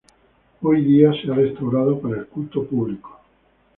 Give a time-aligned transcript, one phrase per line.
[0.63, 3.19] Hoy día se ha restaurado para el culto público.